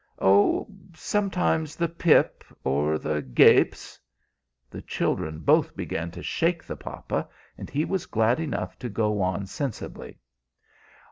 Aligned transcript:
"Oh, 0.17 0.67
sometimes 0.95 1.75
the 1.75 1.87
pip, 1.87 2.43
or 2.63 2.97
the 2.97 3.21
gapes" 3.21 3.99
The 4.71 4.81
children 4.81 5.37
both 5.41 5.75
began 5.77 6.09
to 6.09 6.23
shake 6.23 6.63
the 6.63 6.75
papa, 6.75 7.29
and 7.55 7.69
he 7.69 7.85
was 7.85 8.07
glad 8.07 8.39
enough 8.39 8.79
to 8.79 8.89
go 8.89 9.21
on 9.21 9.45
sensibly. 9.45 10.17